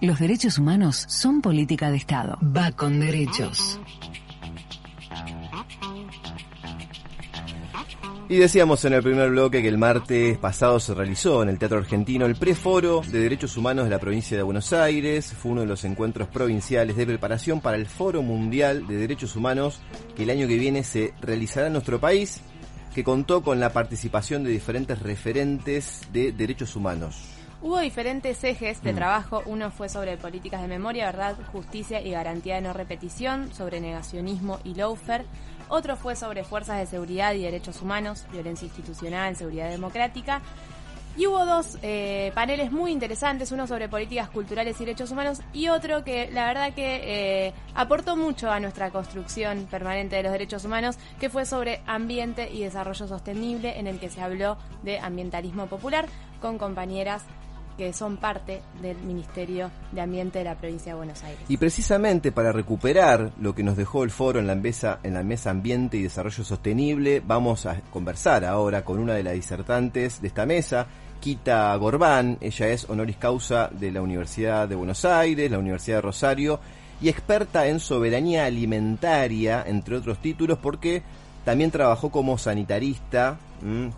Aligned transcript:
Los 0.00 0.20
derechos 0.20 0.58
humanos 0.58 1.06
son 1.08 1.40
política 1.42 1.90
de 1.90 1.96
Estado. 1.96 2.38
Va 2.40 2.70
con 2.70 3.00
derechos. 3.00 3.80
Y 8.28 8.36
decíamos 8.36 8.84
en 8.84 8.92
el 8.92 9.02
primer 9.02 9.30
bloque 9.30 9.60
que 9.60 9.66
el 9.66 9.76
martes 9.76 10.38
pasado 10.38 10.78
se 10.78 10.94
realizó 10.94 11.42
en 11.42 11.48
el 11.48 11.58
Teatro 11.58 11.78
Argentino 11.78 12.26
el 12.26 12.36
preforo 12.36 13.02
de 13.10 13.18
Derechos 13.18 13.56
Humanos 13.56 13.86
de 13.86 13.90
la 13.90 13.98
provincia 13.98 14.36
de 14.36 14.44
Buenos 14.44 14.72
Aires. 14.72 15.32
Fue 15.32 15.50
uno 15.50 15.62
de 15.62 15.66
los 15.66 15.82
encuentros 15.82 16.28
provinciales 16.28 16.94
de 16.96 17.04
preparación 17.04 17.60
para 17.60 17.76
el 17.76 17.86
Foro 17.86 18.22
Mundial 18.22 18.86
de 18.86 18.98
Derechos 18.98 19.34
Humanos 19.34 19.80
que 20.14 20.22
el 20.22 20.30
año 20.30 20.46
que 20.46 20.58
viene 20.58 20.84
se 20.84 21.12
realizará 21.20 21.66
en 21.66 21.72
nuestro 21.72 21.98
país, 21.98 22.40
que 22.94 23.02
contó 23.02 23.42
con 23.42 23.58
la 23.58 23.72
participación 23.72 24.44
de 24.44 24.50
diferentes 24.50 24.96
referentes 25.00 26.02
de 26.12 26.30
derechos 26.30 26.76
humanos. 26.76 27.38
Hubo 27.60 27.80
diferentes 27.80 28.44
ejes 28.44 28.82
de 28.82 28.92
mm. 28.92 28.96
trabajo. 28.96 29.42
Uno 29.46 29.70
fue 29.72 29.88
sobre 29.88 30.16
políticas 30.16 30.62
de 30.62 30.68
memoria, 30.68 31.06
verdad, 31.06 31.36
justicia 31.50 32.00
y 32.00 32.12
garantía 32.12 32.54
de 32.54 32.60
no 32.60 32.72
repetición, 32.72 33.52
sobre 33.52 33.80
negacionismo 33.80 34.60
y 34.62 34.74
lawfare. 34.74 35.24
Otro 35.68 35.96
fue 35.96 36.14
sobre 36.14 36.44
fuerzas 36.44 36.78
de 36.78 36.86
seguridad 36.86 37.34
y 37.34 37.42
derechos 37.42 37.82
humanos, 37.82 38.26
violencia 38.30 38.66
institucional, 38.66 39.34
seguridad 39.34 39.70
democrática. 39.70 40.40
Y 41.16 41.26
hubo 41.26 41.44
dos 41.44 41.78
eh, 41.82 42.30
paneles 42.32 42.70
muy 42.70 42.92
interesantes, 42.92 43.50
uno 43.50 43.66
sobre 43.66 43.88
políticas 43.88 44.28
culturales 44.28 44.76
y 44.76 44.84
derechos 44.84 45.10
humanos 45.10 45.40
y 45.52 45.68
otro 45.68 46.04
que 46.04 46.30
la 46.30 46.46
verdad 46.46 46.72
que 46.74 47.46
eh, 47.46 47.54
aportó 47.74 48.14
mucho 48.14 48.52
a 48.52 48.60
nuestra 48.60 48.90
construcción 48.90 49.66
permanente 49.68 50.14
de 50.14 50.22
los 50.22 50.30
derechos 50.30 50.64
humanos, 50.64 50.96
que 51.18 51.28
fue 51.28 51.44
sobre 51.44 51.80
ambiente 51.86 52.48
y 52.52 52.62
desarrollo 52.62 53.08
sostenible, 53.08 53.80
en 53.80 53.88
el 53.88 53.98
que 53.98 54.10
se 54.10 54.22
habló 54.22 54.58
de 54.84 55.00
ambientalismo 55.00 55.66
popular 55.66 56.06
con 56.40 56.56
compañeras 56.56 57.24
que 57.78 57.92
son 57.92 58.16
parte 58.16 58.60
del 58.82 58.98
Ministerio 58.98 59.70
de 59.92 60.00
Ambiente 60.00 60.40
de 60.40 60.44
la 60.44 60.56
provincia 60.56 60.92
de 60.92 60.96
Buenos 60.96 61.22
Aires. 61.22 61.40
Y 61.48 61.56
precisamente 61.56 62.32
para 62.32 62.50
recuperar 62.50 63.30
lo 63.40 63.54
que 63.54 63.62
nos 63.62 63.76
dejó 63.76 64.02
el 64.02 64.10
foro 64.10 64.40
en 64.40 64.48
la 64.48 64.56
mesa, 64.56 64.98
en 65.04 65.14
la 65.14 65.22
mesa 65.22 65.50
Ambiente 65.50 65.96
y 65.96 66.02
Desarrollo 66.02 66.42
Sostenible, 66.42 67.22
vamos 67.24 67.66
a 67.66 67.80
conversar 67.92 68.44
ahora 68.44 68.84
con 68.84 68.98
una 68.98 69.14
de 69.14 69.22
las 69.22 69.34
disertantes 69.34 70.20
de 70.20 70.26
esta 70.26 70.44
mesa, 70.44 70.88
Quita 71.20 71.74
Gorbán. 71.76 72.36
Ella 72.40 72.68
es 72.68 72.90
honoris 72.90 73.16
causa 73.16 73.68
de 73.68 73.92
la 73.92 74.02
Universidad 74.02 74.68
de 74.68 74.74
Buenos 74.74 75.04
Aires, 75.04 75.48
la 75.48 75.58
Universidad 75.58 75.98
de 75.98 76.02
Rosario 76.02 76.60
y 77.00 77.08
experta 77.08 77.68
en 77.68 77.78
soberanía 77.78 78.46
alimentaria, 78.46 79.62
entre 79.64 79.96
otros 79.96 80.18
títulos, 80.20 80.58
porque 80.58 81.04
también 81.44 81.70
trabajó 81.70 82.10
como 82.10 82.38
sanitarista 82.38 83.38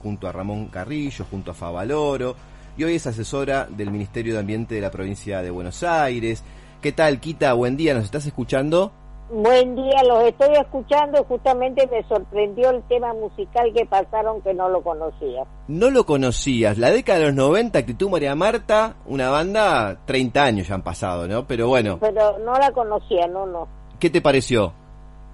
junto 0.02 0.28
a 0.28 0.32
Ramón 0.32 0.66
Carrillo, 0.66 1.24
junto 1.30 1.50
a 1.50 1.54
Favaloro 1.54 2.36
y 2.80 2.84
hoy 2.84 2.94
es 2.94 3.06
asesora 3.06 3.66
del 3.68 3.90
Ministerio 3.90 4.32
de 4.32 4.40
Ambiente 4.40 4.74
de 4.74 4.80
la 4.80 4.90
provincia 4.90 5.42
de 5.42 5.50
Buenos 5.50 5.82
Aires. 5.82 6.42
¿Qué 6.80 6.92
tal, 6.92 7.20
Quita? 7.20 7.52
Buen 7.52 7.76
día, 7.76 7.92
¿nos 7.92 8.04
estás 8.04 8.24
escuchando? 8.24 8.90
Buen 9.30 9.76
día, 9.76 10.02
los 10.08 10.24
estoy 10.24 10.54
escuchando. 10.56 11.22
Justamente 11.24 11.86
me 11.88 12.02
sorprendió 12.08 12.70
el 12.70 12.82
tema 12.84 13.12
musical 13.12 13.70
que 13.76 13.84
pasaron 13.84 14.40
que 14.40 14.54
no 14.54 14.70
lo 14.70 14.82
conocía. 14.82 15.44
No 15.68 15.90
lo 15.90 16.06
conocías. 16.06 16.78
La 16.78 16.90
década 16.90 17.18
de 17.18 17.24
los 17.26 17.34
90, 17.34 17.78
Actitud 17.78 18.08
María 18.08 18.34
Marta, 18.34 18.94
una 19.04 19.28
banda, 19.28 19.98
30 20.06 20.42
años 20.42 20.68
ya 20.68 20.74
han 20.74 20.82
pasado, 20.82 21.28
¿no? 21.28 21.46
Pero 21.46 21.68
bueno. 21.68 21.98
Pero 22.00 22.38
no 22.38 22.54
la 22.54 22.72
conocía, 22.72 23.26
no, 23.26 23.44
no. 23.44 23.68
¿Qué 23.98 24.08
te 24.08 24.22
pareció? 24.22 24.72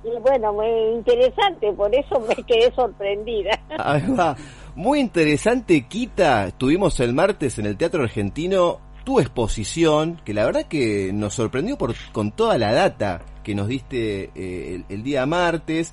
Y 0.03 0.19
bueno, 0.21 0.53
muy 0.53 0.69
interesante, 0.95 1.73
por 1.75 1.95
eso 1.95 2.19
me 2.29 2.35
quedé 2.43 2.73
sorprendida. 2.75 3.56
Ahí 3.79 4.03
va. 4.09 4.37
Muy 4.75 5.01
interesante, 5.01 5.87
Quita. 5.87 6.51
Tuvimos 6.51 7.01
el 7.01 7.15
martes 7.15 7.59
en 7.59 7.67
el 7.67 7.77
Teatro 7.77 8.03
Argentino 8.03 8.81
tu 9.07 9.21
exposición, 9.21 10.21
que 10.25 10.35
la 10.35 10.45
verdad 10.45 10.65
que 10.65 11.13
nos 11.13 11.35
sorprendió 11.35 11.79
por, 11.79 11.95
con 12.11 12.33
toda 12.33 12.59
la 12.59 12.73
data 12.73 13.23
que 13.45 13.55
nos 13.55 13.69
diste 13.69 14.31
eh, 14.35 14.83
el, 14.89 15.03
día 15.05 15.25
martes. 15.27 15.93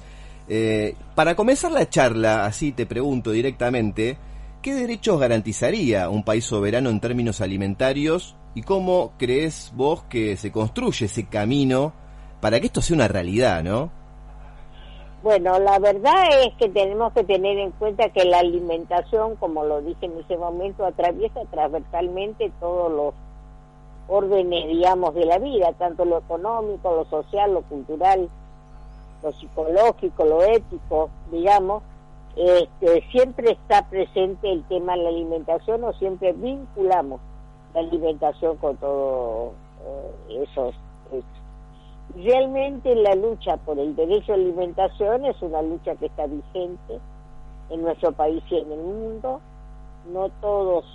Eh, 0.49 0.95
para 1.13 1.35
comenzar 1.35 1.71
la 1.71 1.87
charla, 1.87 2.45
así 2.45 2.71
te 2.71 2.87
pregunto 2.87 3.29
directamente, 3.29 4.17
¿qué 4.63 4.73
derechos 4.73 5.19
garantizaría 5.19 6.09
un 6.09 6.23
país 6.23 6.43
soberano 6.43 6.89
en 6.89 6.99
términos 6.99 7.39
alimentarios 7.39 8.35
y 8.55 8.63
cómo 8.63 9.13
crees 9.19 9.71
vos 9.75 10.03
que 10.09 10.35
se 10.35 10.51
construye 10.51 11.05
ese 11.05 11.25
camino 11.25 11.93
para 12.41 12.59
que 12.59 12.65
esto 12.65 12.81
sea 12.81 12.95
una 12.95 13.07
realidad, 13.07 13.63
no? 13.63 13.91
Bueno, 15.23 15.57
la 15.57 15.79
verdad 15.79 16.43
es 16.43 16.53
que 16.55 16.67
tenemos 16.67 17.13
que 17.13 17.23
tener 17.23 17.57
en 17.57 17.71
cuenta 17.71 18.09
que 18.09 18.25
la 18.25 18.39
alimentación, 18.39 19.37
como 19.37 19.63
lo 19.63 19.81
dije 19.81 20.07
en 20.07 20.19
ese 20.19 20.35
momento, 20.35 20.85
atraviesa 20.85 21.39
transversalmente 21.49 22.51
todos 22.59 22.91
los 22.91 23.13
órdenes, 24.09 24.67
digamos, 24.67 25.15
de 25.15 25.25
la 25.25 25.37
vida, 25.37 25.71
tanto 25.79 26.03
lo 26.03 26.17
económico, 26.17 26.93
lo 26.93 27.05
social, 27.05 27.53
lo 27.53 27.61
cultural, 27.61 28.27
lo 29.23 29.31
psicológico, 29.31 30.25
lo 30.25 30.43
ético, 30.43 31.09
digamos. 31.31 31.83
Este, 32.35 33.09
siempre 33.11 33.51
está 33.51 33.87
presente 33.87 34.51
el 34.51 34.65
tema 34.65 34.97
de 34.97 35.03
la 35.03 35.09
alimentación 35.09 35.85
o 35.85 35.93
siempre 35.93 36.33
vinculamos 36.33 37.21
la 37.73 37.79
alimentación 37.79 38.57
con 38.57 38.75
todos 38.75 39.53
eh, 39.85 40.43
esos 40.43 40.75
Realmente 42.15 42.93
la 42.95 43.15
lucha 43.15 43.57
por 43.57 43.79
el 43.79 43.95
derecho 43.95 44.33
a 44.33 44.35
alimentación 44.35 45.25
es 45.25 45.41
una 45.41 45.61
lucha 45.61 45.95
que 45.95 46.05
está 46.05 46.27
vigente 46.27 46.99
en 47.69 47.81
nuestro 47.81 48.11
país 48.11 48.43
y 48.49 48.57
en 48.57 48.71
el 48.71 48.79
mundo. 48.79 49.41
No 50.11 50.29
todos 50.41 50.85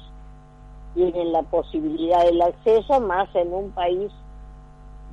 tienen 0.94 1.32
la 1.32 1.42
posibilidad 1.42 2.24
del 2.24 2.40
acceso, 2.40 3.00
más 3.00 3.34
en 3.34 3.52
un 3.52 3.70
país 3.72 4.12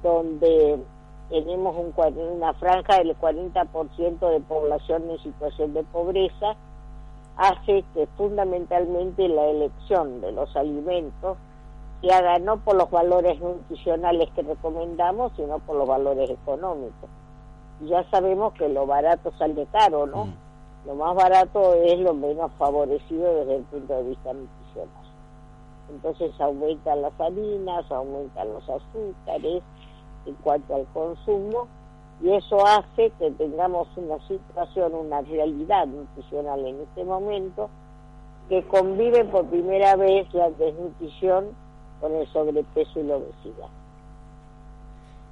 donde 0.04 0.80
tenemos 1.30 1.76
un, 1.76 1.94
una 2.36 2.54
franja 2.54 2.98
del 2.98 3.18
40% 3.18 4.30
de 4.30 4.40
población 4.42 5.10
en 5.10 5.20
situación 5.20 5.74
de 5.74 5.84
pobreza, 5.84 6.56
hace 7.38 7.84
que 7.94 8.08
fundamentalmente 8.18 9.28
la 9.28 9.48
elección 9.48 10.22
de 10.22 10.32
los 10.32 10.56
alimentos 10.56 11.38
haga 12.12 12.40
no 12.40 12.58
por 12.58 12.76
los 12.76 12.90
valores 12.90 13.40
nutricionales 13.40 14.30
que 14.36 14.44
recomendamos, 14.44 15.32
sino 15.36 15.60
por 15.60 15.76
los 15.78 15.88
valores 15.88 16.30
económicos. 16.30 17.10
Ya 17.82 18.04
sabemos 18.10 18.54
que 18.54 18.70
lo 18.70 18.86
barato 18.86 19.32
sale 19.38 19.66
caro, 19.72 20.06
¿no? 20.06 20.26
Mm. 20.26 20.34
Lo 20.86 20.96
más 20.96 21.16
barato 21.16 21.74
es 21.74 22.00
lo 22.00 22.14
menos 22.14 22.52
favorecido 22.60 23.34
desde 23.36 23.56
el 23.56 23.64
punto 23.64 23.94
de 23.94 24.04
vista 24.04 24.34
nutricional. 24.34 25.06
Entonces 25.90 26.40
aumentan 26.40 27.02
las 27.02 27.20
harinas, 27.20 27.92
aumentan 27.92 28.54
los 28.54 28.64
azúcares 28.70 29.64
en 30.26 30.34
cuanto 30.36 30.76
al 30.76 30.86
consumo 30.94 31.68
y 32.22 32.32
eso 32.32 32.66
hace 32.66 33.12
que 33.20 33.32
tengamos 33.32 33.88
una 33.98 34.20
situación, 34.28 34.96
una 34.96 35.22
realidad 35.22 35.86
nutricional 35.88 36.66
en 36.66 36.82
este 36.82 37.04
momento 37.04 37.70
que 38.48 38.64
convive 38.68 39.26
por 39.26 39.46
primera 39.46 39.96
vez 39.96 40.32
la 40.34 40.50
desnutrición 40.52 41.48
con 42.00 42.14
el 42.14 42.28
sobrepeso 42.32 43.00
y 43.00 43.04
la 43.04 43.18
obesidad. 43.18 43.68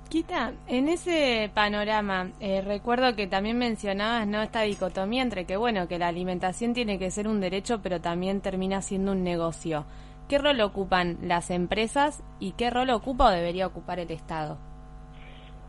Quita, 0.09 0.53
en 0.67 0.89
ese 0.89 1.49
panorama, 1.55 2.33
eh, 2.39 2.61
recuerdo 2.61 3.15
que 3.15 3.25
también 3.25 3.57
mencionabas 3.57 4.27
no 4.27 4.43
esta 4.43 4.61
dicotomía 4.61 5.23
entre 5.23 5.45
que 5.45 5.57
bueno 5.57 5.87
que 5.87 5.97
la 5.97 6.07
alimentación 6.07 6.73
tiene 6.73 6.99
que 6.99 7.09
ser 7.09 7.27
un 7.27 7.41
derecho, 7.41 7.79
pero 7.81 7.99
también 7.99 8.41
termina 8.41 8.81
siendo 8.83 9.13
un 9.13 9.23
negocio. 9.23 9.85
¿Qué 10.29 10.37
rol 10.37 10.61
ocupan 10.61 11.17
las 11.23 11.49
empresas 11.49 12.23
y 12.39 12.51
qué 12.51 12.69
rol 12.69 12.91
ocupa 12.91 13.27
o 13.27 13.31
debería 13.31 13.65
ocupar 13.65 13.99
el 13.99 14.11
Estado? 14.11 14.57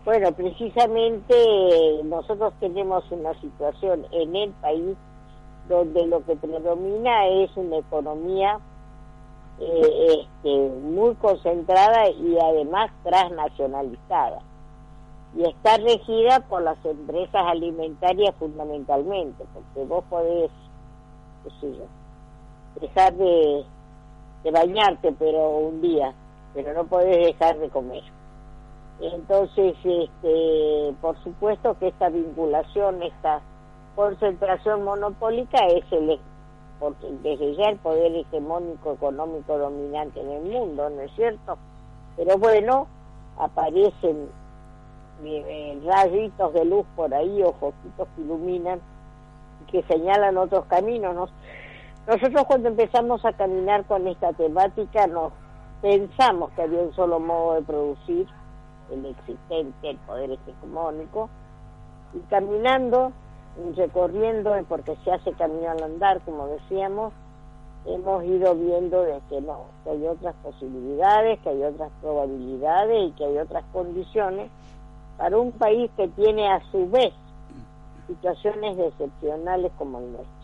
Bueno, 0.04 0.30
precisamente 0.32 1.34
nosotros 2.04 2.52
tenemos 2.60 3.10
una 3.10 3.32
situación 3.40 4.04
en 4.12 4.36
el 4.36 4.50
país 4.52 4.94
donde 5.68 6.06
lo 6.06 6.22
que 6.26 6.36
predomina 6.36 7.26
es 7.28 7.50
una 7.56 7.78
economía 7.78 8.60
eh, 9.60 10.26
este, 10.26 10.68
muy 10.80 11.14
concentrada 11.16 12.08
y 12.10 12.38
además 12.38 12.90
transnacionalizada. 13.02 14.40
Y 15.36 15.44
está 15.44 15.76
regida 15.76 16.40
por 16.48 16.62
las 16.62 16.82
empresas 16.84 17.44
alimentarias 17.46 18.34
fundamentalmente, 18.38 19.44
porque 19.52 19.88
vos 19.88 20.04
podés, 20.08 20.50
dejar 22.80 23.14
de, 23.14 23.64
de 24.42 24.50
bañarte 24.50 25.12
pero 25.18 25.58
un 25.58 25.80
día, 25.80 26.14
pero 26.54 26.72
no 26.72 26.84
podés 26.86 27.26
dejar 27.26 27.58
de 27.58 27.68
comer. 27.68 28.02
Entonces, 29.00 29.74
este, 29.82 30.94
por 31.00 31.20
supuesto 31.24 31.76
que 31.78 31.88
esta 31.88 32.08
vinculación, 32.08 33.02
esta 33.02 33.40
concentración 33.96 34.84
monopólica 34.84 35.66
es 35.66 35.84
el 35.92 36.10
porque 36.78 37.06
desde 37.22 37.54
ya 37.56 37.70
el 37.70 37.78
poder 37.78 38.14
hegemónico 38.14 38.92
económico 38.92 39.58
dominante 39.58 40.20
en 40.20 40.30
el 40.30 40.42
mundo, 40.42 40.90
¿no 40.90 41.00
es 41.00 41.12
cierto? 41.14 41.56
Pero 42.16 42.38
bueno, 42.38 42.86
aparecen 43.38 44.28
eh, 45.24 45.80
rayitos 45.84 46.52
de 46.52 46.64
luz 46.64 46.84
por 46.96 47.12
ahí 47.14 47.42
o 47.42 47.52
foquitos 47.54 48.08
que 48.14 48.22
iluminan 48.22 48.80
y 49.62 49.70
que 49.70 49.82
señalan 49.84 50.36
otros 50.36 50.64
caminos. 50.66 51.30
Nosotros 52.06 52.44
cuando 52.46 52.68
empezamos 52.68 53.24
a 53.24 53.32
caminar 53.32 53.84
con 53.86 54.06
esta 54.06 54.32
temática 54.32 55.06
nos 55.06 55.32
pensamos 55.80 56.50
que 56.52 56.62
había 56.62 56.80
un 56.80 56.94
solo 56.94 57.20
modo 57.20 57.54
de 57.54 57.62
producir, 57.62 58.26
el 58.90 59.06
existente, 59.06 59.90
el 59.90 59.96
poder 59.98 60.30
hegemónico, 60.32 61.30
y 62.12 62.18
caminando, 62.30 63.12
recorriendo, 63.76 64.52
porque 64.68 64.96
se 65.04 65.12
hace 65.12 65.32
camino 65.32 65.70
al 65.70 65.82
andar, 65.82 66.20
como 66.22 66.46
decíamos, 66.48 67.12
hemos 67.86 68.24
ido 68.24 68.54
viendo 68.54 69.02
de 69.02 69.20
que 69.28 69.40
no, 69.40 69.66
que 69.84 69.90
hay 69.90 70.06
otras 70.06 70.34
posibilidades, 70.42 71.38
que 71.40 71.50
hay 71.50 71.62
otras 71.62 71.90
probabilidades 72.00 73.08
y 73.08 73.12
que 73.12 73.24
hay 73.24 73.38
otras 73.38 73.64
condiciones 73.72 74.50
para 75.16 75.38
un 75.38 75.52
país 75.52 75.90
que 75.96 76.08
tiene 76.08 76.50
a 76.50 76.60
su 76.70 76.88
vez 76.90 77.12
situaciones 78.06 78.78
excepcionales 78.78 79.72
como 79.78 79.98
el 79.98 80.12
nuestro. 80.12 80.34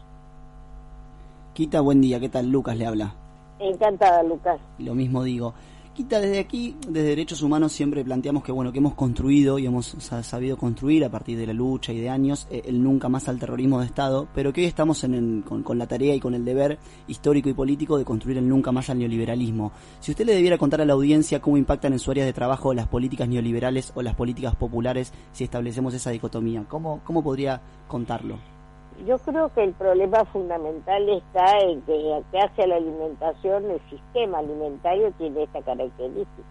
Quita, 1.53 1.81
buen 1.81 2.01
día, 2.01 2.21
¿qué 2.21 2.29
tal? 2.29 2.51
Lucas 2.51 2.77
le 2.77 2.87
habla. 2.87 3.13
Encantada, 3.59 4.23
Lucas. 4.23 4.61
Lo 4.79 4.95
mismo 4.95 5.23
digo. 5.23 5.53
Quita, 5.93 6.21
desde 6.21 6.39
aquí, 6.39 6.77
desde 6.89 7.09
Derechos 7.09 7.43
Humanos, 7.43 7.73
siempre 7.73 8.05
planteamos 8.05 8.45
que, 8.45 8.53
bueno, 8.53 8.71
que 8.71 8.79
hemos 8.79 8.95
construido 8.95 9.59
y 9.59 9.67
hemos 9.67 9.97
sabido 10.23 10.57
construir 10.57 11.05
a 11.05 11.11
partir 11.11 11.37
de 11.37 11.49
la 11.49 11.53
lucha 11.53 11.93
y 11.93 12.01
de 12.01 12.09
años 12.09 12.47
eh, 12.49 12.63
el 12.67 12.81
nunca 12.81 13.09
más 13.09 13.29
al 13.29 13.41
terrorismo 13.41 13.81
de 13.81 13.87
Estado, 13.87 14.29
pero 14.33 14.53
que 14.53 14.61
hoy 14.61 14.69
estamos 14.69 15.03
en 15.03 15.43
con, 15.43 15.79
la 15.79 15.89
tarea 15.89 16.15
y 16.15 16.21
con 16.21 16.35
el 16.35 16.45
deber 16.45 16.79
histórico 17.09 17.49
y 17.49 17.55
político 17.55 17.99
de 17.99 18.05
construir 18.05 18.39
el 18.39 18.49
nunca 18.49 18.71
más 18.71 18.89
al 18.89 19.01
neoliberalismo. 19.01 19.73
Si 19.99 20.13
usted 20.13 20.27
le 20.27 20.37
debiera 20.37 20.59
contar 20.59 20.81
a 20.81 20.85
la 20.85 20.93
audiencia 20.93 21.41
cómo 21.41 21.57
impactan 21.57 21.93
en 21.93 21.99
su 21.99 22.13
área 22.13 22.25
de 22.25 22.33
trabajo 22.33 22.73
las 22.73 22.87
políticas 22.87 23.29
neoliberales 23.29 23.93
o 23.97 24.03
las 24.03 24.15
políticas 24.15 24.55
populares 24.55 25.13
si 25.33 25.43
establecemos 25.43 25.93
esa 25.93 26.11
dicotomía, 26.11 26.65
¿cómo, 26.69 27.01
cómo 27.05 27.25
podría 27.25 27.61
contarlo? 27.89 28.60
Yo 29.07 29.19
creo 29.19 29.49
que 29.55 29.65
el 29.65 29.73
problema 29.73 30.25
fundamental 30.27 31.09
está 31.09 31.59
en 31.61 31.81
que, 31.83 32.23
que 32.31 32.39
hace 32.39 32.67
la 32.67 32.77
alimentación, 32.77 33.71
el 33.71 33.81
sistema 33.89 34.39
alimentario 34.39 35.11
tiene 35.13 35.45
esta 35.45 35.63
característica. 35.63 36.49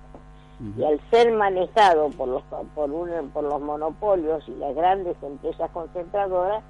Y 0.77 0.83
al 0.83 0.99
ser 1.09 1.31
manejado 1.31 2.09
por 2.09 2.27
los, 2.27 2.43
por, 2.43 2.89
por 3.31 3.43
los 3.43 3.61
monopolios 3.61 4.43
y 4.47 4.55
las 4.55 4.75
grandes 4.75 5.15
empresas 5.21 5.69
concentradoras, 5.71 6.63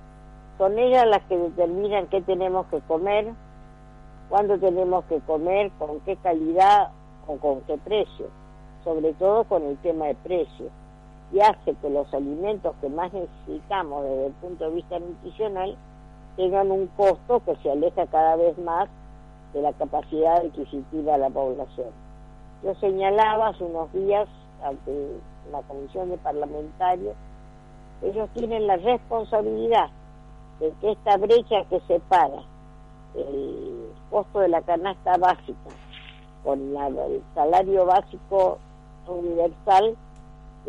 son 0.58 0.78
ellas 0.78 1.08
las 1.08 1.22
que 1.24 1.38
determinan 1.38 2.08
qué 2.08 2.22
tenemos 2.22 2.68
que 2.68 2.82
comer, 2.82 3.34
cuándo 4.28 4.60
tenemos 4.60 5.06
que 5.06 5.20
comer, 5.22 5.72
con 5.80 6.02
qué 6.02 6.18
calidad 6.18 6.90
o 7.26 7.38
con 7.38 7.62
qué 7.62 7.78
precio, 7.78 8.28
sobre 8.84 9.14
todo 9.14 9.46
con 9.46 9.64
el 9.64 9.78
tema 9.78 10.08
de 10.08 10.16
precio 10.16 10.70
y 11.32 11.40
hace 11.40 11.76
que 11.76 11.90
los 11.90 12.12
alimentos 12.14 12.76
que 12.82 12.90
más 12.90 13.12
necesitamos 13.14 14.04
desde 14.04 14.28
el 14.28 14.34
punto 14.34 14.64
de 14.66 14.76
vista 14.76 15.00
nutricional 15.00 15.78
tengan 16.36 16.72
un 16.72 16.88
costo 16.88 17.42
que 17.46 17.56
se 17.58 17.72
aleja 17.72 18.08
cada 18.08 18.36
vez 18.36 18.58
más 18.60 18.90
de 19.54 19.62
la 19.62 19.74
capacidad 19.74 20.38
adquisitiva 20.38 21.14
de 21.14 21.18
la 21.20 21.30
población. 21.30 21.90
Yo 22.64 22.74
señalaba 22.76 23.50
hace 23.50 23.64
unos 23.64 23.92
días 23.94 24.28
ante 24.64 24.92
la 25.52 25.62
comisión 25.62 26.10
de 26.10 26.18
parlamentarios, 26.18 27.16
ellos 28.02 28.30
tienen 28.34 28.68
la 28.68 28.78
responsabilidad 28.78 29.90
de 30.60 30.72
que 30.82 30.92
esta 30.92 31.18
brecha 31.18 31.64
que 31.70 31.80
separa 31.82 32.42
el 33.16 33.92
costo 34.10 34.40
de 34.40 34.50
la 34.50 34.62
canasta 34.62 35.18
básica 35.18 35.70
con 36.44 36.76
el 36.76 37.22
salario 37.34 37.86
básico 37.86 38.58
universal 39.08 39.96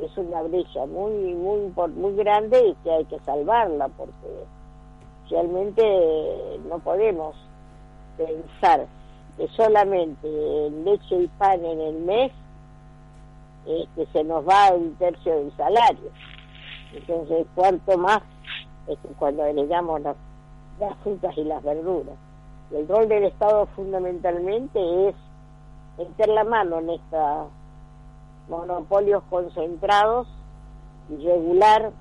es 0.02 0.16
una 0.16 0.42
brecha 0.42 0.86
muy 0.86 1.34
muy 1.34 1.72
muy 1.96 2.16
grande 2.16 2.68
y 2.68 2.74
que 2.82 2.90
hay 2.90 3.04
que 3.06 3.18
salvarla 3.20 3.88
porque 3.88 4.44
realmente 5.28 6.58
no 6.68 6.78
podemos 6.78 7.34
pensar 8.16 8.86
que 9.36 9.48
solamente 9.48 10.28
leche 10.84 11.22
y 11.22 11.28
pan 11.38 11.64
en 11.64 11.80
el 11.80 11.94
mes 12.00 12.32
este, 13.66 14.06
se 14.12 14.24
nos 14.24 14.46
va 14.46 14.72
un 14.74 14.94
tercio 14.94 15.36
del 15.36 15.56
salario. 15.56 16.10
Entonces 16.92 17.46
cuanto 17.54 17.96
más 17.98 18.22
este, 18.86 19.08
cuando 19.18 19.44
agregamos 19.44 20.00
las, 20.00 20.16
las 20.78 20.96
frutas 20.98 21.36
y 21.36 21.44
las 21.44 21.62
verduras. 21.62 22.16
El 22.72 22.88
rol 22.88 23.08
del 23.08 23.24
Estado 23.24 23.66
fundamentalmente 23.76 25.08
es 25.08 25.14
meter 25.98 26.28
la 26.28 26.44
mano 26.44 26.78
en 26.78 26.90
esta 26.90 27.46
monopolios 28.50 29.22
concentrados 29.30 30.28
y 31.08 31.24
regular 31.24 31.92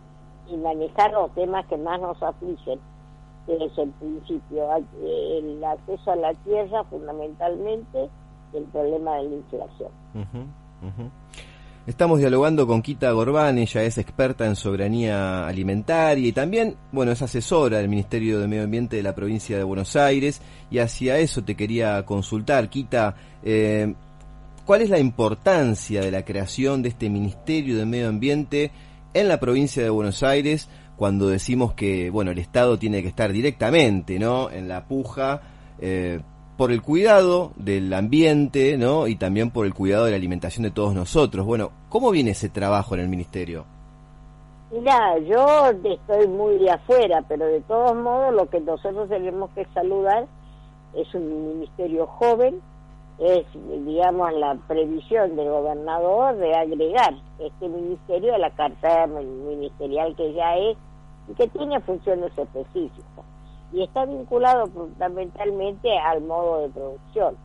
y 0.50 0.58
manejar 0.58 1.14
los 1.14 1.34
temas 1.36 1.66
que 1.68 1.78
más 1.78 2.02
nos 2.02 2.22
afligen 2.22 2.80
desde 3.48 3.84
el 3.84 3.90
principio, 3.92 4.68
el 5.02 5.64
acceso 5.64 6.12
a 6.12 6.16
la 6.16 6.34
tierra 6.34 6.84
fundamentalmente 6.86 8.10
el 8.54 8.64
problema 8.66 9.16
de 9.18 9.24
la 9.24 9.36
inflación. 9.36 9.92
Estamos 11.86 12.20
dialogando 12.20 12.68
con 12.68 12.82
Quita 12.82 13.12
Gorbán, 13.12 13.58
ella 13.58 13.82
es 13.84 13.98
experta 13.98 14.46
en 14.46 14.56
soberanía 14.56 15.48
alimentaria 15.48 16.28
y 16.28 16.32
también, 16.32 16.76
bueno, 16.92 17.12
es 17.12 17.22
asesora 17.22 17.78
del 17.78 17.90
Ministerio 17.90 18.40
de 18.40 18.48
Medio 18.48 18.64
Ambiente 18.64 18.98
de 18.98 19.04
la 19.04 19.16
provincia 19.16 19.58
de 19.58 19.64
Buenos 19.64 19.96
Aires 19.96 20.42
y 20.70 20.80
hacia 20.80 21.18
eso 21.18 21.44
te 21.44 21.56
quería 21.56 22.06
consultar, 22.06 22.70
Quita, 22.70 23.16
eh, 23.42 23.96
¿Cuál 24.70 24.84
es 24.84 24.92
la 24.92 25.00
importancia 25.00 26.02
de 26.02 26.12
la 26.12 26.24
creación 26.24 26.84
de 26.84 26.90
este 26.90 27.10
Ministerio 27.10 27.76
de 27.76 27.88
Medio 27.88 28.08
Ambiente 28.08 28.70
en 29.16 29.28
la 29.28 29.40
provincia 29.40 29.82
de 29.82 29.90
Buenos 29.90 30.22
Aires 30.22 30.70
cuando 30.96 31.28
decimos 31.28 31.74
que, 31.74 32.12
bueno, 32.12 32.30
el 32.30 32.38
Estado 32.38 32.78
tiene 32.78 33.02
que 33.02 33.08
estar 33.08 33.32
directamente, 33.32 34.20
¿no? 34.20 34.52
En 34.52 34.68
la 34.68 34.86
puja 34.86 35.42
eh, 35.80 36.20
por 36.56 36.72
el 36.72 36.84
cuidado 36.84 37.52
del 37.56 37.92
ambiente, 37.92 38.78
¿no? 38.78 39.08
Y 39.08 39.16
también 39.16 39.50
por 39.50 39.66
el 39.66 39.74
cuidado 39.74 40.06
de 40.06 40.12
la 40.12 40.18
alimentación 40.18 40.62
de 40.62 40.70
todos 40.70 40.94
nosotros. 40.94 41.48
Bueno, 41.48 41.72
¿cómo 41.90 42.12
viene 42.12 42.30
ese 42.30 42.50
trabajo 42.50 42.94
en 42.94 43.02
el 43.02 43.10
Ministerio? 43.10 43.66
Mira, 44.72 45.18
yo 45.18 45.72
estoy 45.84 46.28
muy 46.28 46.60
de 46.60 46.70
afuera, 46.70 47.24
pero 47.28 47.48
de 47.48 47.62
todos 47.62 47.96
modos 47.96 48.36
lo 48.36 48.48
que 48.48 48.60
nosotros 48.60 49.10
tenemos 49.10 49.50
que 49.56 49.66
saludar 49.74 50.28
es 50.94 51.12
un 51.16 51.58
ministerio 51.58 52.06
joven, 52.06 52.62
es, 53.20 53.46
digamos, 53.86 54.34
la 54.34 54.56
previsión 54.68 55.36
del 55.36 55.50
gobernador 55.50 56.38
de 56.38 56.56
agregar 56.56 57.16
este 57.38 57.68
ministerio 57.68 58.34
a 58.34 58.38
la 58.38 58.50
carta 58.52 59.08
ministerial 59.08 60.16
que 60.16 60.34
ya 60.34 60.58
es 60.58 60.78
y 61.28 61.34
que 61.34 61.48
tiene 61.48 61.80
funciones 61.82 62.32
específicas. 62.38 63.26
Y 63.74 63.84
está 63.84 64.06
vinculado 64.06 64.68
fundamentalmente 64.68 65.98
al 66.00 66.22
modo 66.22 66.62
de 66.62 66.70
producción. 66.70 67.36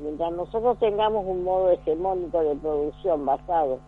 Mientras 0.00 0.32
nosotros 0.32 0.78
tengamos 0.80 1.24
un 1.24 1.44
modo 1.44 1.70
hegemónico 1.70 2.40
de 2.40 2.56
producción 2.56 3.24
basado 3.24 3.78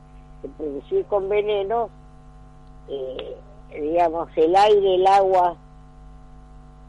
en 0.45 0.53
producir 0.53 1.05
con 1.07 1.29
veneno, 1.29 1.91
eh, 2.89 3.37
digamos, 3.73 4.29
el 4.37 4.55
aire, 4.55 4.95
el 4.95 5.07
agua, 5.07 5.57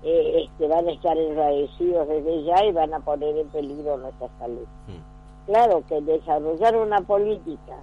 eh, 0.04 0.44
este, 0.44 0.68
van 0.68 0.88
a 0.88 0.92
estar 0.92 1.18
enraecidos 1.18 2.08
desde 2.08 2.44
ya 2.44 2.66
y 2.66 2.72
van 2.72 2.94
a 2.94 3.00
poner 3.00 3.38
en 3.38 3.48
peligro 3.50 3.98
nuestra 3.98 4.30
salud. 4.40 4.66
Mm. 4.88 5.48
Claro 5.48 5.84
que 5.88 6.02
desarrollar 6.02 6.76
una 6.76 7.02
política 7.02 7.78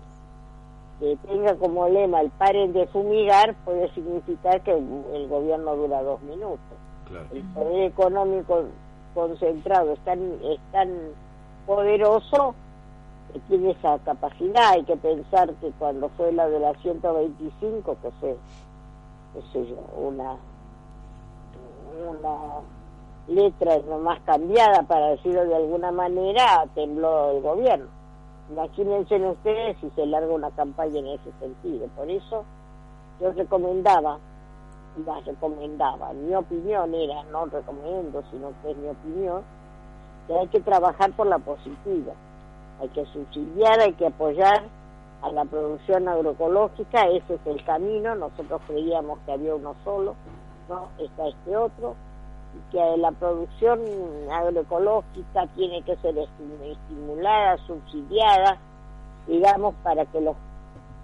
que 1.01 1.17
tenga 1.27 1.55
como 1.57 1.89
lema 1.89 2.21
el 2.21 2.31
paren 2.31 2.73
de 2.73 2.87
fumigar 2.87 3.55
puede 3.65 3.93
significar 3.95 4.61
que 4.63 4.73
el 4.73 5.29
gobierno 5.29 5.75
dura 5.75 6.03
dos 6.03 6.23
minutos. 6.23 6.61
El 7.33 7.43
poder 7.53 7.83
económico 7.85 8.65
concentrado 9.15 9.93
es 9.93 10.01
tan, 10.01 10.21
es 10.43 10.59
tan 10.73 10.89
poderoso 11.67 12.55
que 13.33 13.39
tiene 13.41 13.73
esa 13.73 13.99
capacidad. 14.01 14.71
Hay 14.71 14.85
que 14.85 14.97
pensar 14.97 15.53
que 15.55 15.71
cuando 15.79 16.09
fue 16.11 16.33
la 16.33 16.49
de 16.49 16.61
la 16.61 16.75
125, 16.75 17.97
que 18.03 18.11
fue, 18.21 18.37
qué 19.35 19.43
sé 19.53 19.67
yo, 19.67 19.77
una 19.97 20.37
una 22.25 22.61
letra 23.29 23.79
nomás 23.89 24.21
cambiada, 24.21 24.83
para 24.83 25.11
decirlo 25.11 25.45
de 25.45 25.57
alguna 25.57 25.91
manera, 25.93 26.67
tembló 26.75 27.31
el 27.31 27.43
gobierno. 27.43 27.87
Imagínense 28.51 29.17
ustedes 29.17 29.77
si 29.81 29.91
se 29.91 30.07
larga 30.07 30.35
una 30.35 30.51
campaña 30.51 30.99
en 30.99 31.07
ese 31.09 31.33
sentido. 31.41 31.87
Por 31.97 32.11
eso 32.11 32.45
yo 33.21 33.33
recomendaba, 33.33 34.19
la 35.07 35.21
recomendaba, 35.21 36.13
mi 36.13 36.35
opinión 36.35 36.95
era, 36.95 37.23
no 37.25 37.47
recomiendo, 37.47 38.23
sino 38.31 38.53
que 38.63 38.71
es 38.71 38.77
mi 38.77 38.89
opinión, 38.89 39.43
que 40.27 40.39
hay 40.39 40.49
que 40.49 40.61
trabajar 40.61 41.13
por 41.13 41.27
la 41.27 41.39
positiva. 41.39 42.13
Hay 42.81 42.89
que 42.89 43.07
subsidiar, 43.07 43.81
hay 43.81 43.93
que 43.95 44.07
apoyar 44.07 44.65
a 45.23 45.31
la 45.31 45.45
producción 45.47 46.07
agroecológica, 46.07 47.07
ese 47.09 47.35
es 47.35 47.47
el 47.47 47.65
camino, 47.65 48.15
nosotros 48.15 48.61
creíamos 48.67 49.19
que 49.25 49.33
había 49.33 49.55
uno 49.55 49.75
solo, 49.83 50.15
¿no? 50.69 50.89
Está 50.99 51.29
este 51.29 51.57
otro, 51.57 51.95
que 52.71 52.97
la 52.99 53.13
producción 53.13 53.81
agroecológica 54.31 55.47
tiene 55.55 55.83
que 55.83 55.97
ser 55.97 56.17
estimulada, 56.19 57.57
subsidiada, 57.67 58.59
digamos, 59.27 59.75
para 59.83 60.05
que 60.07 60.21
los 60.21 60.37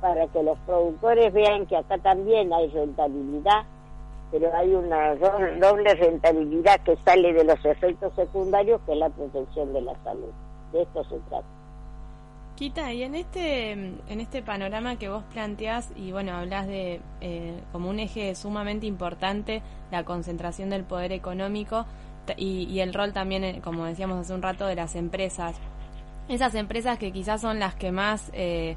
para 0.01 0.27
que 0.29 0.43
los 0.43 0.59
productores 0.61 1.31
vean 1.33 1.67
que 1.67 1.77
acá 1.77 1.99
también 1.99 2.53
hay 2.55 2.69
rentabilidad, 2.69 3.65
pero 4.31 4.51
hay 4.57 4.75
una 4.75 5.15
doble 5.15 5.95
rentabilidad 5.95 6.81
que 6.81 6.97
sale 7.05 7.35
de 7.35 7.45
los 7.45 7.63
efectos 7.65 8.15
secundarios, 8.15 8.81
que 8.87 8.93
es 8.93 8.99
la 8.99 9.11
protección 9.11 9.73
de 9.75 9.83
la 9.83 9.95
salud. 10.03 10.31
De 10.73 10.83
esto 10.83 11.05
se 11.05 11.19
trata. 11.29 11.60
Quita, 12.61 12.93
y 12.93 13.05
en 13.05 13.15
este, 13.15 13.73
en 13.73 14.21
este 14.21 14.43
panorama 14.43 14.97
que 14.97 15.09
vos 15.09 15.25
planteás, 15.33 15.89
y 15.97 16.13
bueno, 16.13 16.33
hablas 16.35 16.67
de 16.67 17.01
eh, 17.23 17.59
como 17.73 17.89
un 17.89 17.99
eje 17.99 18.35
sumamente 18.35 18.85
importante 18.85 19.63
la 19.91 20.05
concentración 20.05 20.69
del 20.69 20.85
poder 20.85 21.11
económico 21.13 21.87
y, 22.37 22.81
el 22.81 22.93
rol 22.93 23.15
también, 23.15 23.45
eh, 23.45 23.61
como 23.65 23.87
decíamos 23.87 24.19
hace 24.19 24.35
un 24.35 24.43
rato, 24.43 24.67
de 24.67 24.75
las 24.75 24.95
empresas. 24.95 25.57
Esas 26.29 26.55
empresas 26.55 26.99
que 26.99 27.13
quizás 27.13 27.41
son 27.41 27.61
las 27.61 27.77
que 27.77 27.93
más 27.93 28.31
eh, 28.35 28.77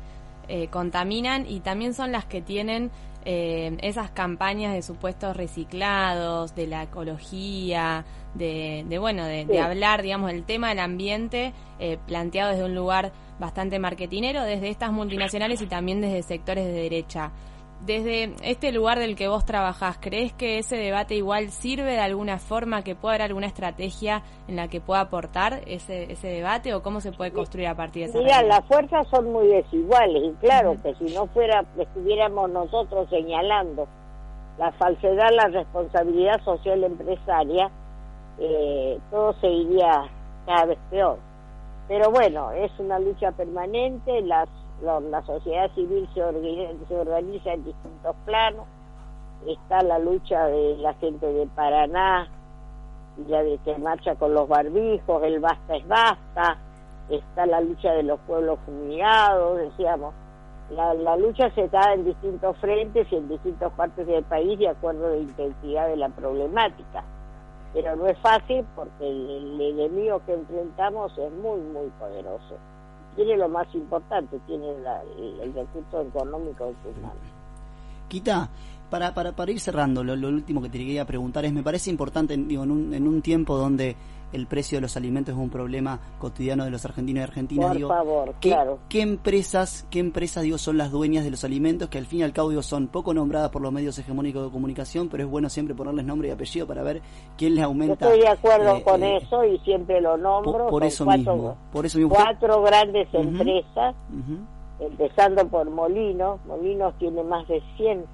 contaminan 0.69 1.45
y 1.45 1.59
también 1.59 1.93
son 1.93 2.13
las 2.13 2.23
que 2.23 2.41
tienen 2.41 2.89
esas 3.25 4.11
campañas 4.11 4.73
de 4.73 4.81
supuestos 4.81 5.35
reciclados, 5.35 6.55
de 6.55 6.67
la 6.67 6.83
ecología, 6.83 8.05
de, 8.33 8.85
bueno, 8.97 9.25
de, 9.25 9.59
hablar, 9.59 10.03
digamos, 10.03 10.31
del 10.31 10.43
tema 10.45 10.69
del 10.69 10.79
ambiente 10.79 11.53
planteado 12.07 12.51
desde 12.51 12.63
un 12.63 12.75
lugar 12.75 13.11
bastante 13.39 13.79
marketinero 13.79 14.43
desde 14.43 14.69
estas 14.69 14.91
multinacionales 14.91 15.61
y 15.61 15.67
también 15.67 16.01
desde 16.01 16.23
sectores 16.23 16.65
de 16.65 16.73
derecha. 16.73 17.31
Desde 17.85 18.33
este 18.43 18.71
lugar 18.71 18.97
del 18.97 19.17
que 19.17 19.27
vos 19.27 19.43
trabajás, 19.43 19.97
¿crees 19.99 20.31
que 20.31 20.57
ese 20.57 20.77
debate 20.77 21.15
igual 21.15 21.49
sirve 21.49 21.91
de 21.91 21.99
alguna 21.99 22.37
forma, 22.37 22.81
que 22.81 22.95
pueda 22.95 23.15
haber 23.15 23.23
alguna 23.23 23.47
estrategia 23.47 24.23
en 24.47 24.55
la 24.55 24.69
que 24.69 24.79
pueda 24.79 25.01
aportar 25.01 25.61
ese, 25.67 26.09
ese 26.09 26.29
debate 26.29 26.73
o 26.73 26.81
cómo 26.81 27.01
se 27.01 27.11
puede 27.11 27.33
construir 27.33 27.67
a 27.67 27.75
partir 27.75 28.03
de 28.03 28.09
esa 28.11 28.19
Mira, 28.19 28.41
las 28.43 28.65
fuerzas 28.67 29.05
son 29.09 29.33
muy 29.33 29.47
desiguales 29.47 30.23
y 30.23 30.31
claro 30.39 30.77
que 30.81 30.95
si 30.95 31.13
no 31.13 31.27
fuera, 31.27 31.65
estuviéramos 31.77 32.49
nosotros 32.51 33.09
señalando 33.09 33.85
la 34.57 34.71
falsedad, 34.73 35.31
la 35.31 35.47
responsabilidad 35.47 36.41
social 36.45 36.83
empresaria, 36.85 37.69
eh, 38.39 38.97
todo 39.11 39.33
se 39.41 39.47
iría 39.47 40.05
cada 40.45 40.65
vez 40.65 40.79
peor. 40.89 41.17
Pero 41.87 42.11
bueno, 42.11 42.51
es 42.51 42.71
una 42.79 42.97
lucha 42.99 43.31
permanente, 43.33 44.21
las, 44.21 44.47
la, 44.81 45.21
sociedad 45.25 45.69
civil 45.75 46.07
se 46.13 46.23
organiza, 46.23 47.53
en 47.53 47.65
distintos 47.65 48.15
planos, 48.25 48.65
está 49.45 49.81
la 49.81 49.99
lucha 49.99 50.45
de 50.47 50.77
la 50.77 50.93
gente 50.95 51.25
de 51.25 51.45
Paraná, 51.47 52.29
ya 53.27 53.43
de 53.43 53.57
que 53.59 53.77
marcha 53.77 54.15
con 54.15 54.33
los 54.33 54.47
barbijos, 54.47 55.23
el 55.23 55.39
basta 55.41 55.75
es 55.75 55.87
basta, 55.87 56.57
está 57.09 57.45
la 57.45 57.59
lucha 57.59 57.91
de 57.91 58.03
los 58.03 58.19
pueblos 58.21 58.59
fumigados, 58.65 59.57
decíamos, 59.57 60.13
la, 60.69 60.93
la 60.93 61.17
lucha 61.17 61.51
se 61.51 61.67
da 61.67 61.93
en 61.93 62.05
distintos 62.05 62.57
frentes 62.57 63.11
y 63.11 63.17
en 63.17 63.27
distintas 63.27 63.73
partes 63.73 64.07
del 64.07 64.23
país 64.23 64.57
de 64.57 64.69
acuerdo 64.69 65.07
a 65.07 65.09
la 65.11 65.17
intensidad 65.17 65.87
de 65.89 65.97
la 65.97 66.07
problemática 66.07 67.03
pero 67.73 67.95
no 67.95 68.07
es 68.07 68.17
fácil 68.19 68.63
porque 68.75 69.09
el, 69.09 69.59
enemigo 69.59 70.21
que 70.25 70.33
enfrentamos 70.33 71.17
es 71.17 71.31
muy, 71.33 71.59
muy 71.59 71.89
poderoso. 71.99 72.57
Tiene 73.15 73.37
lo 73.37 73.49
más 73.49 73.67
importante, 73.73 74.39
tiene 74.47 74.69
el, 74.69 75.53
recurso 75.53 76.01
económico 76.01 76.65
en 76.67 76.75
sus 76.83 77.01
manos. 77.01 77.32
Quita, 78.07 78.49
para, 78.89 79.13
para, 79.13 79.35
para 79.35 79.51
ir 79.51 79.59
cerrando, 79.59 80.03
lo, 80.03 80.13
último 80.27 80.61
que 80.61 80.69
te 80.69 80.77
quería 80.77 81.05
preguntar 81.05 81.45
es, 81.45 81.53
me 81.53 81.63
parece 81.63 81.89
importante, 81.89 82.37
digo, 82.37 82.63
en 82.63 82.71
un, 82.71 82.93
en 82.93 83.07
un 83.07 83.21
tiempo 83.21 83.57
donde 83.57 83.95
el 84.33 84.47
precio 84.47 84.77
de 84.77 84.81
los 84.81 84.97
alimentos 84.97 85.33
es 85.33 85.39
un 85.39 85.49
problema 85.49 85.99
cotidiano 86.19 86.65
de 86.65 86.71
los 86.71 86.83
argentinos 86.83 87.21
y 87.21 87.23
argentinas. 87.23 87.67
Por 87.67 87.77
digo, 87.77 87.89
favor, 87.89 88.35
¿qué, 88.41 88.49
claro. 88.49 88.79
¿qué 88.89 89.01
empresas, 89.01 89.87
qué 89.89 89.99
empresas 89.99 90.43
digo, 90.43 90.57
son 90.57 90.77
las 90.77 90.91
dueñas 90.91 91.23
de 91.23 91.31
los 91.31 91.43
alimentos 91.43 91.89
que 91.89 91.99
al 91.99 92.05
fin 92.05 92.19
y 92.19 92.23
al 92.23 92.33
cabo 92.33 92.49
digo, 92.49 92.63
son 92.63 92.87
poco 92.87 93.13
nombradas 93.13 93.51
por 93.51 93.61
los 93.61 93.71
medios 93.71 93.97
hegemónicos 93.99 94.43
de 94.43 94.51
comunicación, 94.51 95.07
pero 95.09 95.23
es 95.23 95.29
bueno 95.29 95.49
siempre 95.49 95.75
ponerles 95.75 96.05
nombre 96.05 96.27
y 96.29 96.31
apellido 96.31 96.67
para 96.67 96.83
ver 96.83 97.01
quién 97.37 97.55
les 97.55 97.63
aumenta. 97.63 98.05
estoy 98.05 98.21
de 98.21 98.27
acuerdo 98.27 98.77
eh, 98.77 98.83
con 98.83 99.03
eh, 99.03 99.17
eso 99.17 99.45
y 99.45 99.59
siempre 99.59 100.01
lo 100.01 100.17
nombro. 100.17 100.67
Por, 100.67 100.83
eso 100.83 101.05
cuatro, 101.05 101.35
mismo. 101.35 101.57
Por 101.71 101.85
eso 101.85 101.99
mismo. 101.99 102.15
Cuatro 102.15 102.61
grandes 102.63 103.07
empresas, 103.13 103.95
empezando 104.79 105.47
por 105.47 105.69
Molinos. 105.69 106.43
Molinos 106.45 106.93
tiene 106.99 107.23
más 107.23 107.47
de 107.47 107.61
100 107.77 108.05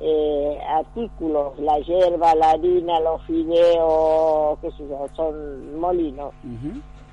eh, 0.00 0.58
artículos, 0.68 1.58
la 1.58 1.78
hierba, 1.78 2.34
la 2.34 2.50
harina, 2.50 2.98
los 3.00 3.22
fideos, 3.22 4.58
qué 4.60 4.70
sé 4.72 4.88
yo, 4.88 5.06
son 5.14 5.78
molinos. 5.78 6.32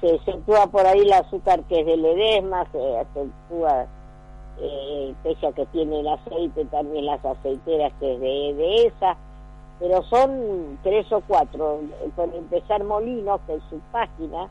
Se 0.01 0.15
acentúa 0.15 0.67
por 0.67 0.87
ahí 0.87 1.01
el 1.01 1.13
azúcar 1.13 1.61
que 1.65 1.81
es 1.81 1.85
de 1.85 1.97
Ledesma, 1.97 2.65
se 2.71 2.97
acentúa, 2.97 3.85
eh, 4.59 5.13
pese 5.23 5.45
a 5.45 5.51
que 5.51 5.65
tiene 5.67 5.99
el 5.99 6.07
aceite, 6.07 6.65
también 6.65 7.05
las 7.05 7.23
aceiteras 7.23 7.93
que 7.99 8.13
es 8.13 8.19
de, 8.19 8.53
de 8.55 8.87
esa, 8.87 9.17
pero 9.79 10.03
son 10.03 10.77
tres 10.83 11.11
o 11.11 11.21
cuatro. 11.21 11.79
Por 12.15 12.33
empezar 12.35 12.83
Molinos, 12.83 13.39
que 13.47 13.53
en 13.53 13.61
su 13.69 13.79
página, 13.91 14.49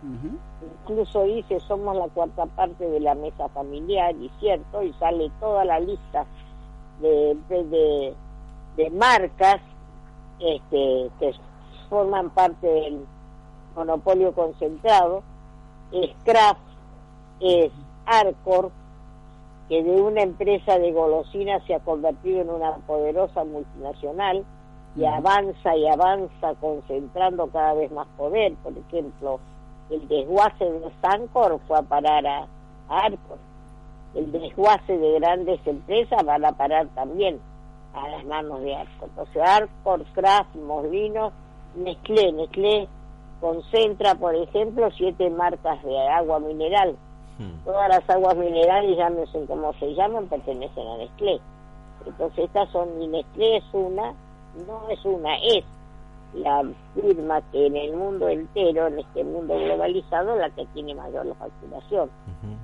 incluso 0.82 1.24
dice 1.24 1.60
somos 1.60 1.96
la 1.96 2.08
cuarta 2.08 2.46
parte 2.46 2.88
de 2.88 3.00
la 3.00 3.14
mesa 3.14 3.48
familiar, 3.50 4.14
y 4.16 4.30
cierto, 4.40 4.82
y 4.82 4.92
sale 4.94 5.30
toda 5.40 5.64
la 5.64 5.78
lista 5.80 6.24
de, 7.00 7.36
de 7.48 8.14
de 8.78 8.90
marcas 8.90 9.60
este, 10.38 11.10
que 11.18 11.34
forman 11.90 12.30
parte 12.30 12.66
del 12.66 13.04
monopolio 13.74 14.32
concentrado, 14.32 15.22
es 15.92 16.10
Kraft, 16.24 16.60
es 17.40 17.72
Arcor, 18.06 18.70
que 19.68 19.82
de 19.82 20.00
una 20.00 20.22
empresa 20.22 20.78
de 20.78 20.92
golosinas 20.92 21.62
se 21.66 21.74
ha 21.74 21.80
convertido 21.80 22.40
en 22.40 22.50
una 22.50 22.76
poderosa 22.86 23.44
multinacional 23.44 24.44
y 24.96 25.04
avanza 25.04 25.76
y 25.76 25.86
avanza 25.86 26.54
concentrando 26.60 27.46
cada 27.48 27.74
vez 27.74 27.90
más 27.92 28.06
poder. 28.16 28.54
Por 28.62 28.76
ejemplo, 28.76 29.40
el 29.90 30.06
desguace 30.08 30.64
de 30.64 30.90
Sancor 31.00 31.60
fue 31.66 31.78
a 31.78 31.82
parar 31.82 32.26
a, 32.26 32.46
Arcor. 32.88 33.38
El 34.14 34.32
desguace 34.32 34.96
de 34.96 35.20
grandes 35.20 35.60
empresas 35.66 36.24
van 36.24 36.44
a 36.44 36.52
parar 36.52 36.86
también 36.94 37.38
a 37.94 38.08
las 38.08 38.24
manos 38.24 38.62
de 38.62 38.74
Arcor. 38.74 39.08
Entonces 39.10 39.42
Arcor, 39.42 40.04
Kraft, 40.14 40.54
Molino, 40.56 41.32
Nestlé, 41.76 42.32
Nestlé 42.32 42.88
concentra, 43.40 44.14
por 44.14 44.34
ejemplo, 44.34 44.88
siete 44.96 45.30
marcas 45.30 45.82
de 45.84 46.08
agua 46.08 46.40
mineral. 46.40 46.96
Hmm. 47.38 47.64
Todas 47.64 47.88
las 47.88 48.10
aguas 48.10 48.36
minerales, 48.36 48.96
llámense 48.96 49.44
como 49.46 49.72
se 49.74 49.94
llaman, 49.94 50.26
pertenecen 50.26 50.88
a 50.88 50.96
Nestlé. 50.96 51.40
Entonces 52.06 52.46
estas 52.46 52.70
son, 52.70 53.00
y 53.00 53.06
Nestlé 53.06 53.58
es 53.58 53.64
una, 53.72 54.14
no 54.66 54.88
es 54.88 55.04
una, 55.04 55.36
es 55.36 55.64
la 56.34 56.62
firma 56.94 57.40
que 57.50 57.66
en 57.66 57.76
el 57.76 57.96
mundo 57.96 58.28
entero, 58.28 58.86
en 58.86 58.98
este 58.98 59.24
mundo 59.24 59.54
globalizado, 59.54 60.36
la 60.36 60.50
que 60.50 60.66
tiene 60.66 60.94
mayor 60.94 61.26
la 61.26 61.34
facturación. 61.34 62.10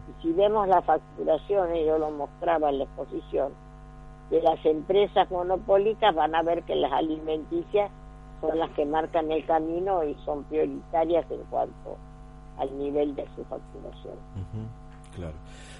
Y 0.09 0.23
si 0.23 0.33
vemos 0.33 0.69
la 0.69 0.83
facturación, 0.83 1.75
yo 1.75 1.99
lo 1.99 2.11
mostraba 2.11 2.71
en 2.71 2.79
la 2.79 2.85
exposición, 2.85 3.53
de 4.31 4.43
las 4.43 4.65
empresas 4.65 5.31
monopólicas 5.31 6.15
van 6.15 6.35
a 6.35 6.43
ver 6.43 6.63
que 6.65 6.75
las 6.75 6.93
alimenticias 6.93 7.91
son 8.41 8.59
las 8.59 8.71
que 8.71 8.85
marcan 8.85 9.31
el 9.31 9.45
camino 9.47 10.03
y 10.05 10.15
son 10.25 10.45
prioritarias 10.45 11.31
en 11.31 11.43
cuanto 11.51 11.97
al 12.59 12.79
nivel 12.79 13.15
de 13.15 13.27
su 13.35 13.45
facturación. 13.45 14.15
Claro. 15.17 15.35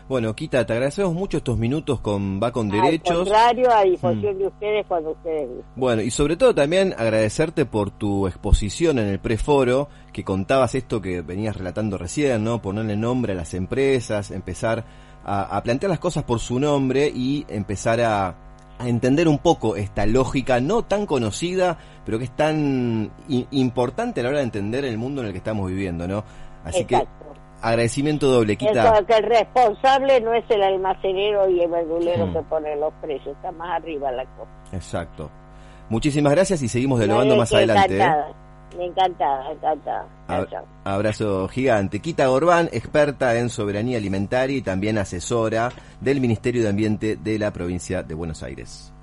Bueno, 0.07 0.37
Quita, 0.37 0.67
te 0.67 0.75
agradecemos 0.75 1.15
mucho 1.15 1.39
estos 1.39 1.57
minutos 1.57 2.01
con 2.01 2.39
Va 2.39 2.53
con 2.53 2.69
Derechos. 2.69 3.11
Al 3.11 3.25
contrario, 3.25 3.71
a 3.73 3.85
disposición 3.85 4.37
mm. 4.37 4.39
de 4.39 4.47
ustedes 4.47 4.87
cuando 4.87 5.11
ustedes 5.13 5.49
Bueno, 5.77 6.03
y 6.03 6.11
sobre 6.11 6.37
todo 6.37 6.55
también 6.55 6.93
agradecerte 6.99 7.65
por 7.65 7.91
tu 7.91 8.27
exposición 8.27 8.99
en 8.99 9.09
el 9.09 9.19
preforo, 9.19 9.89
que 10.13 10.23
contabas 10.23 10.75
esto 10.75 11.01
que 11.01 11.23
venías 11.23 11.57
relatando 11.57 11.97
recién, 11.97 12.45
¿no? 12.45 12.61
Ponerle 12.61 12.97
nombre 12.97 13.33
a 13.33 13.37
las 13.37 13.55
empresas, 13.55 14.31
empezar 14.31 14.85
a, 15.25 15.63
plantear 15.63 15.89
las 15.89 16.01
cosas 16.01 16.25
por 16.25 16.39
su 16.39 16.61
nombre 16.61 17.11
y 17.15 17.47
empezar 17.49 18.03
a, 18.03 18.37
entender 18.81 19.29
un 19.29 19.39
poco 19.39 19.77
esta 19.77 20.05
lógica 20.05 20.61
no 20.61 20.83
tan 20.83 21.07
conocida, 21.07 21.79
pero 22.05 22.19
que 22.19 22.25
es 22.25 22.37
tan 22.37 23.11
importante 23.53 24.21
a 24.21 24.25
la 24.25 24.31
hora 24.31 24.39
de 24.39 24.45
entender 24.45 24.85
el 24.85 24.99
mundo 24.99 25.23
en 25.23 25.29
el 25.29 25.33
que 25.33 25.39
estamos 25.39 25.71
viviendo, 25.71 26.09
¿no? 26.09 26.25
Así 26.65 26.85
que 26.85 27.07
agradecimiento 27.65 28.29
doble, 28.29 28.57
quita. 28.57 29.05
que 29.07 29.15
el 29.15 29.25
responsable 29.25 30.21
no 30.21 30.35
es 30.35 30.45
el 30.51 30.63
almacenero 30.63 31.49
y 31.49 31.61
el 31.61 31.71
verdulero 31.71 32.33
que 32.33 32.43
pone 32.43 32.77
los 32.77 32.93
precios, 33.01 33.35
está 33.37 33.51
más 33.53 33.81
arriba 33.81 34.13
la 34.13 34.25
cosa. 34.25 34.51
Exacto. 34.73 35.31
Muchísimas 35.89 36.33
gracias 36.33 36.63
y 36.63 36.69
seguimos 36.69 36.99
dialogando 36.99 37.37
más 37.37 37.53
adelante. 37.53 37.99
¿eh? 37.99 38.15
Me 38.77 38.87
encanta, 38.87 39.53
encanta. 39.53 40.07
Abrazo 40.85 41.49
gigante. 41.49 42.01
Quita 42.01 42.27
Gorbán, 42.27 42.69
experta 42.73 43.39
en 43.39 43.49
soberanía 43.49 43.99
alimentaria 43.99 44.57
y 44.57 44.63
también 44.63 44.99
asesora 44.99 45.71
del 46.01 46.21
Ministerio 46.21 46.63
de 46.63 46.69
Ambiente 46.69 47.17
de 47.17 47.39
la 47.39 47.53
provincia 47.53 48.03
de 48.03 48.15
Buenos 48.15 48.43
Aires. 48.43 48.94